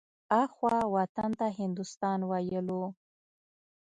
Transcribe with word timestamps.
اخوا 0.43 0.77
وطن 0.95 1.29
ته 1.39 1.47
هندوستان 1.59 2.19
ويلو. 2.29 2.83